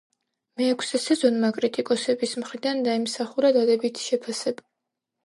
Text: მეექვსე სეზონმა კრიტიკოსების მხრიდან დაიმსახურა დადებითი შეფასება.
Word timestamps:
მეექვსე 0.59 1.01
სეზონმა 1.01 1.51
კრიტიკოსების 1.57 2.33
მხრიდან 2.45 2.81
დაიმსახურა 2.87 3.53
დადებითი 3.59 4.05
შეფასება. 4.07 4.67